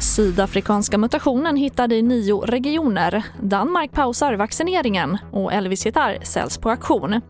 [0.00, 3.22] Sydafrikanska mutationen hittade i nio regioner.
[3.40, 7.20] Danmark pausar vaccineringen och Elvis gitarr säljs på auktion.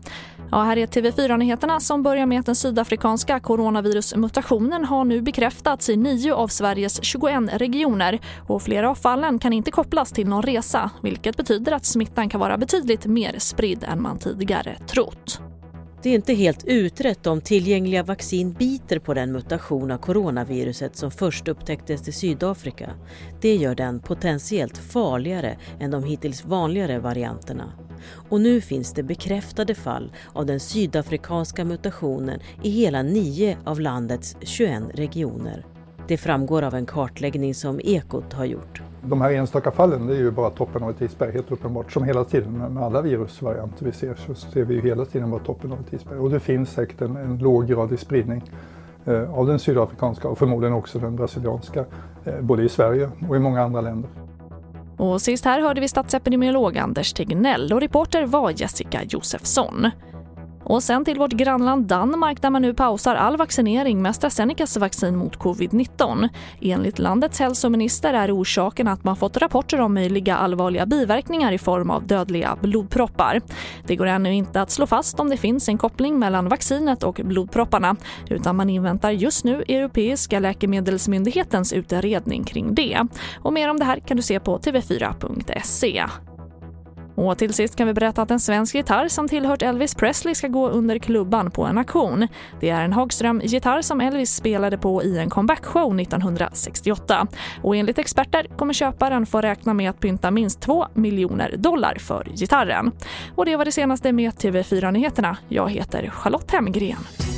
[0.51, 5.97] Ja, här är TV4-nyheterna som börjar med att den sydafrikanska coronavirusmutationen har nu bekräftats i
[5.97, 10.89] nio av Sveriges 21 regioner och flera av fallen kan inte kopplas till någon resa
[11.01, 15.48] vilket betyder att smittan kan vara betydligt mer spridd än man tidigare trott.
[16.03, 21.11] Det är inte helt utrett om tillgängliga vaccin biter på den mutation av coronaviruset som
[21.11, 22.89] först upptäcktes i Sydafrika.
[23.41, 27.73] Det gör den potentiellt farligare än de hittills vanligare varianterna.
[28.29, 34.37] Och nu finns det bekräftade fall av den sydafrikanska mutationen i hela nio av landets
[34.41, 35.65] 21 regioner.
[36.09, 38.81] Det framgår av en kartläggning som Ekot har gjort.
[39.01, 41.91] De här enstaka fallen det är ju bara toppen av ett isberg helt uppenbart.
[41.91, 45.39] Som hela tiden med alla virusvarianter vi ser så ser vi ju hela tiden bara
[45.39, 46.19] toppen av ett isberg.
[46.19, 48.43] Och det finns säkert en, en låggradig spridning
[49.05, 51.85] eh, av den sydafrikanska och förmodligen också den brasilianska.
[52.25, 54.09] Eh, både i Sverige och i många andra länder.
[54.97, 59.91] Och sist här hörde vi statsepidemiolog Anders Tegnell och reporter var Jessica Josefsson.
[60.69, 65.15] Och sen till vårt grannland Danmark där man nu pausar all vaccinering med AstraZenecas vaccin
[65.15, 66.29] mot covid-19.
[66.61, 71.89] Enligt landets hälsominister är orsaken att man fått rapporter om möjliga allvarliga biverkningar i form
[71.89, 73.41] av dödliga blodproppar.
[73.87, 77.21] Det går ännu inte att slå fast om det finns en koppling mellan vaccinet och
[77.23, 77.95] blodpropparna
[78.29, 83.07] utan man inväntar just nu Europeiska läkemedelsmyndighetens utredning kring det.
[83.41, 86.05] Och mer om det här kan du se på tv4.se.
[87.19, 90.47] Och till sist kan vi berätta att en svensk gitarr som tillhört Elvis Presley ska
[90.47, 92.27] gå under klubban på en auktion.
[92.59, 97.27] Det är en Hagström-gitarr som Elvis spelade på i en comebackshow 1968.
[97.61, 102.23] Och enligt experter kommer köparen få räkna med att pynta minst 2 miljoner dollar för
[102.35, 102.91] gitarren.
[103.35, 105.37] Och det var det senaste med TV4 Nyheterna.
[105.49, 107.28] Jag heter Charlotte Hemgren.